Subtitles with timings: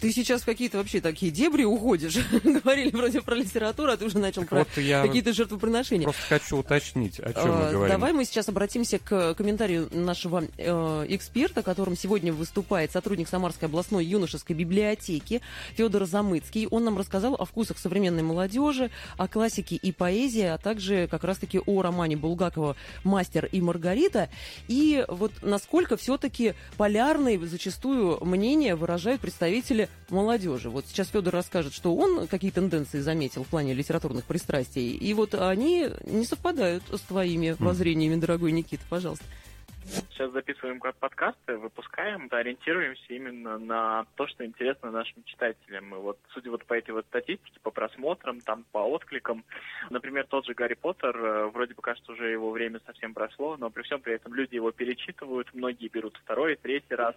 [0.00, 2.16] Ты сейчас в какие-то вообще такие дебри уходишь.
[2.44, 6.04] Говорили вроде про литературу, а ты уже начал про Вот я какие-то жертвоприношения.
[6.04, 7.94] просто хочу уточнить, о чем мы А, говорим.
[7.94, 14.04] Давай мы сейчас обратимся к комментарию нашего э, эксперта, которым сегодня выступает сотрудник Самарской областной
[14.04, 15.40] юношеской библиотеки
[15.76, 16.66] Федор Замыцкий.
[16.66, 21.60] Он нам рассказал о вкусах современной молодежи, о классике и поэзии, а также как раз-таки
[21.64, 24.28] о романе Булгакова «Мастер и Маргарита».
[24.68, 29.61] И вот насколько все-таки полярные зачастую мнения выражают представители
[30.10, 30.70] молодежи.
[30.70, 34.92] Вот сейчас Федор расскажет, что он какие тенденции заметил в плане литературных пристрастий.
[34.92, 39.24] И вот они не совпадают с твоими воззрениями, дорогой Никита, пожалуйста.
[40.22, 45.92] Сейчас записываем подкасты, выпускаем, да, ориентируемся именно на то, что интересно нашим читателям.
[45.92, 49.44] И вот, судя вот по этой вот статистике, по просмотрам, там, по откликам,
[49.90, 53.68] например, тот же Гарри Поттер, э, вроде бы кажется, уже его время совсем прошло, но
[53.68, 57.16] при всем при этом люди его перечитывают, многие берут второй, третий раз,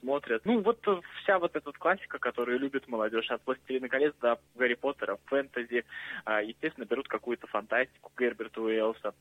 [0.00, 0.44] смотрят.
[0.44, 4.74] Ну, вот э, вся вот эта классика, которую любит молодежь, от «Властелина колец» до Гарри
[4.74, 5.84] Поттера, фэнтези,
[6.24, 9.14] а, естественно, берут какую-то фантастику Герберта Уэллса.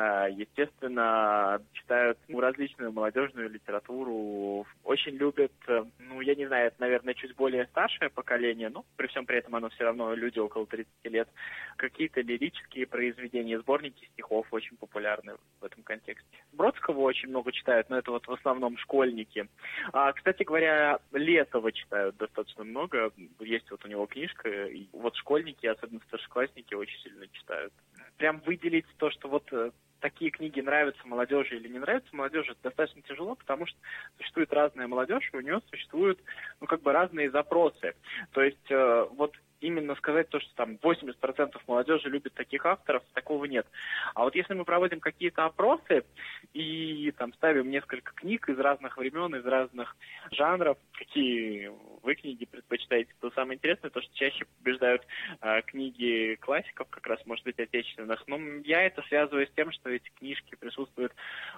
[0.00, 6.76] А, Естественно, читают ну, различную молодежную литературу, очень любят, э, ну, я не знаю, это,
[6.78, 10.66] наверное, чуть более старшее поколение, но при всем при этом оно все равно люди около
[10.66, 11.28] 30 лет.
[11.76, 16.44] Какие-то лирические произведения, сборники стихов очень популярны в этом контексте.
[16.52, 19.48] Бродского очень много читают, но это вот в основном школьники.
[19.92, 23.10] А, кстати говоря, Летова читают достаточно много.
[23.40, 27.72] Есть вот у него книжка, и вот школьники, особенно старшеклассники, очень сильно читают.
[28.16, 32.62] Прям выделить то, что вот э, такие книги нравятся молодежи или не нравятся молодежи, это
[32.64, 33.78] достаточно тяжело, потому что
[34.18, 36.20] существует разная молодежь, и у нее существуют,
[36.60, 37.94] ну, как бы разные запросы.
[38.32, 43.44] То есть, э, вот именно сказать то, что там 80% молодежи любит таких авторов, такого
[43.44, 43.66] нет.
[44.14, 46.04] А вот если мы проводим какие-то опросы
[46.52, 49.96] и там ставим несколько книг из разных времен, из разных
[50.30, 51.70] жанров, какие
[52.02, 55.06] вы книги предпочитаете, то самое интересное, то, что чаще побеждают
[55.40, 58.26] э, книги классиков, как раз, может быть, отечественных.
[58.26, 61.12] Но я это связываю с тем, что эти книжки присутствуют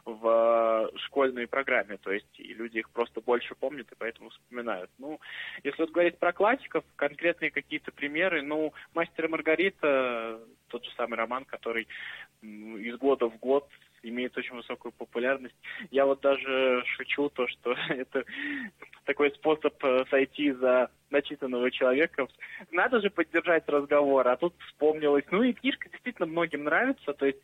[0.05, 4.91] в э, школьной программе, то есть и люди их просто больше помнят и поэтому вспоминают.
[4.99, 5.21] Ну,
[5.63, 11.17] если вот говорить про классиков, конкретные какие-то примеры, ну, «Мастер и Маргарита», тот же самый
[11.17, 11.89] роман, который
[12.43, 13.69] из года в год
[14.03, 15.55] имеет очень высокую популярность.
[15.91, 18.25] Я вот даже шучу то, что это
[19.05, 22.27] такой способ э, сойти за начитанного человека.
[22.71, 25.25] Надо же поддержать разговор, а тут вспомнилось.
[25.31, 27.43] Ну и книжка действительно многим нравится, то есть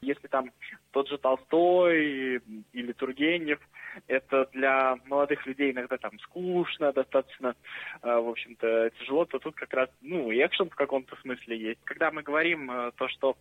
[0.00, 0.50] если там
[0.92, 2.40] тот же Толстой
[2.72, 3.60] или Тургенев,
[4.06, 7.54] это для молодых людей иногда там скучно, достаточно,
[8.02, 11.80] э, в общем-то, тяжело, то тут как раз, ну, и экшен в каком-то смысле есть.
[11.84, 13.36] Когда мы говорим э, то, что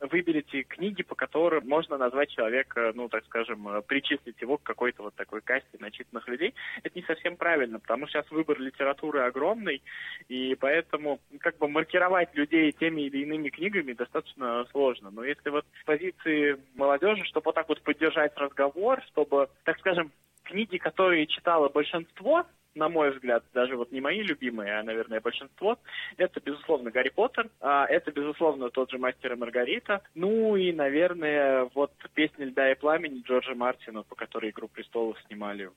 [0.00, 5.02] выберите книги, по которым можно назвать человека, ну, так скажем, э, причислить его к какой-то
[5.02, 9.82] вот такой касте начитанных людей, это не совсем правильно, потому что сейчас выбор литературы огромный,
[10.28, 15.10] и поэтому как бы маркировать людей теми или иными книгами достаточно сложно.
[15.10, 15.66] Но если вот
[15.98, 20.12] позиции молодежи, чтобы вот так вот поддержать разговор, чтобы, так скажем,
[20.44, 22.44] книги, которые читало большинство,
[22.74, 25.78] на мой взгляд, даже вот не мои любимые, а, наверное, большинство,
[26.16, 31.68] это, безусловно, Гарри Поттер, а это, безусловно, тот же Мастер и Маргарита, ну и, наверное,
[31.74, 35.70] вот «Песня льда и пламени» Джорджа Мартина, по которой «Игру престолов» снимали.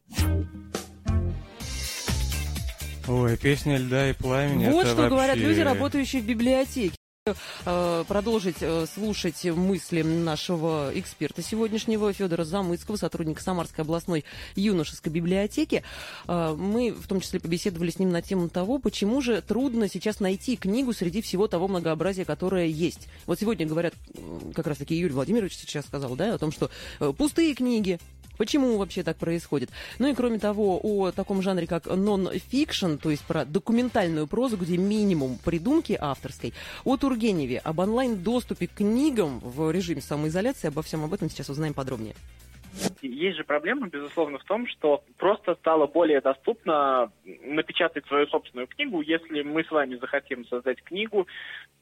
[3.09, 4.69] Ой, песня льда и пламени.
[4.69, 6.95] вот это что говорят вообще- люди, работающие в библиотеке.
[7.65, 15.83] Э, Продолжить э, слушать мысли нашего эксперта сегодняшнего Федора Замыцкого, сотрудника Самарской областной юношеской библиотеки.
[16.27, 20.19] Э, Мы в том числе побеседовали с ним на тему того, почему же трудно сейчас
[20.19, 23.07] найти книгу среди всего того многообразия, которое есть.
[23.27, 23.93] Вот сегодня говорят,
[24.55, 26.71] как раз таки Юрий Владимирович сейчас сказал, да, о том, что
[27.19, 27.99] пустые книги,
[28.41, 29.69] Почему вообще так происходит?
[30.00, 34.78] Ну и кроме того, о таком жанре, как нон-фикшн, то есть про документальную прозу, где
[34.78, 36.51] минимум придумки авторской,
[36.84, 41.75] о Тургеневе, об онлайн-доступе к книгам в режиме самоизоляции, обо всем об этом сейчас узнаем
[41.75, 42.16] подробнее.
[43.01, 49.01] Есть же проблема, безусловно, в том, что просто стало более доступно напечатать свою собственную книгу,
[49.01, 51.27] если мы с вами захотим создать книгу,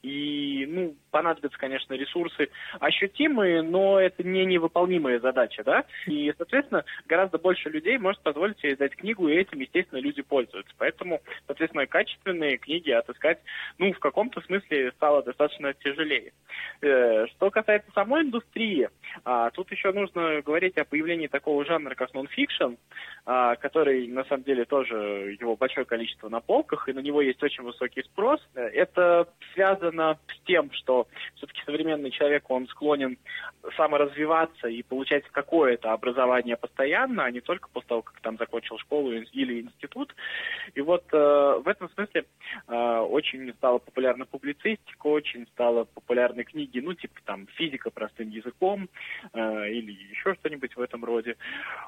[0.02, 7.38] и, ну, понадобятся, конечно, ресурсы ощутимые, но это не невыполнимая задача, да, и, соответственно, гораздо
[7.38, 10.72] больше людей может позволить себе издать книгу, и этим, естественно, люди пользуются.
[10.78, 13.40] Поэтому, соответственно, качественные книги отыскать,
[13.78, 16.32] ну, в каком-то смысле стало достаточно тяжелее.
[16.80, 18.88] Э, Что касается самой индустрии,
[19.24, 22.74] а, тут еще нужно говорить о появлении такого жанра, как нон-фикшн.
[23.26, 27.42] а, который на самом деле тоже его большое количество на полках, и на него есть
[27.42, 28.40] очень высокий спрос.
[28.54, 33.18] Это связано с тем, что все-таки современный человек, он склонен
[33.76, 39.12] саморазвиваться и получать какое-то образование постоянно, а не только после того, как там закончил школу
[39.12, 40.14] или институт.
[40.74, 41.16] И вот э,
[41.62, 42.24] в этом смысле
[42.68, 48.88] э, очень стала популярна публицистика, очень стала популярны книги, ну, типа там физика простым языком
[49.32, 51.36] э, или еще что-нибудь в этом роде.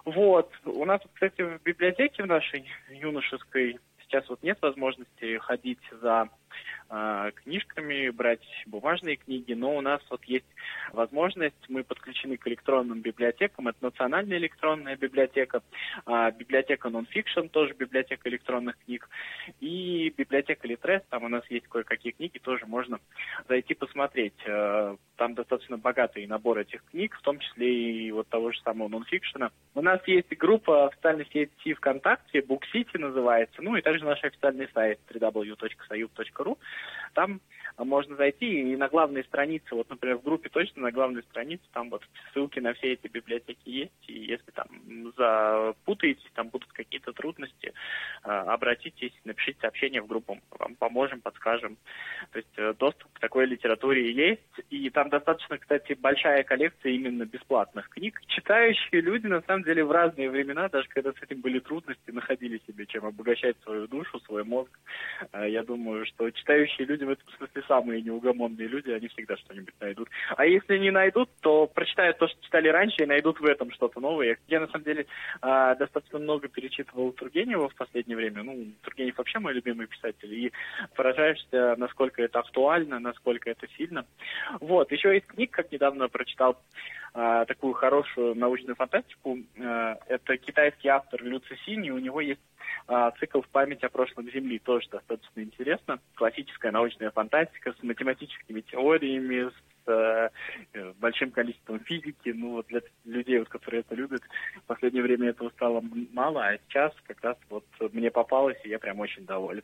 [0.04, 0.50] Вот.
[0.64, 3.78] У нас, кстати, в библиотеке в нашей юношеской
[4.12, 6.28] сейчас вот нет возможности ходить за
[7.42, 10.44] книжками, брать бумажные книги, но у нас вот есть
[10.92, 15.62] возможность, мы подключены к электронным библиотекам, это национальная электронная библиотека,
[16.06, 19.08] э, библиотека Nonfiction, тоже библиотека электронных книг,
[19.60, 23.00] и библиотека Litres, там у нас есть кое-какие книги, тоже можно
[23.48, 24.34] зайти посмотреть.
[24.44, 28.88] Э, там достаточно богатый набор этих книг, в том числе и вот того же самого
[28.88, 29.50] нонфикшена.
[29.74, 34.68] У нас есть группа официальной сети ВКонтакте, Book City называется, ну и также наш официальный
[34.74, 36.58] сайт www.sayub.ru.
[37.14, 37.40] Там
[37.78, 41.90] можно зайти и на главной странице, вот, например, в группе точно на главной странице, там
[41.90, 42.02] вот
[42.32, 44.68] ссылки на все эти библиотеки есть, и если там
[45.16, 47.72] запутаетесь, там будут какие-то трудности,
[48.24, 51.76] э, обратитесь, напишите сообщение в группу, вам поможем, подскажем.
[52.32, 57.88] То есть э, доступ такой литературе есть, и там достаточно, кстати, большая коллекция именно бесплатных
[57.88, 58.20] книг.
[58.26, 62.60] Читающие люди, на самом деле, в разные времена, даже когда с этим были трудности, находили
[62.66, 64.70] себе чем обогащать свою душу, свой мозг.
[65.32, 69.74] Э, я думаю, что читающие люди в этом смысле самые неугомонные люди, они всегда что-нибудь
[69.80, 70.10] найдут.
[70.36, 73.98] А если не найдут, то прочитают то, что читали раньше, и найдут в этом что-то
[73.98, 74.36] новое.
[74.48, 75.06] Я, на самом деле,
[75.40, 78.42] э, достаточно много перечитывал Тургенева в последнее время.
[78.42, 80.34] Ну, Тургенев вообще мой любимый писатель.
[80.34, 80.52] И
[80.94, 84.06] поражаешься, насколько это актуально, насколько это сильно.
[84.60, 84.90] Вот.
[84.92, 86.58] Еще из книг, как недавно прочитал
[87.14, 89.38] э, такую хорошую научную фантастику.
[89.56, 92.40] Э, это китайский автор Лю Цисинь, у него есть
[92.88, 94.58] э, цикл «В память о прошлом Земли».
[94.58, 96.00] Тоже достаточно интересно.
[96.14, 99.50] Классическая научная фантастика с математическими теориями,
[99.84, 100.30] с
[100.74, 102.30] э, большим количеством физики.
[102.30, 104.22] Ну, вот для людей, вот, которые это любят,
[104.56, 105.82] в последнее время этого стало
[106.12, 109.62] мало, а сейчас как раз вот мне попалось, и я прям очень доволен.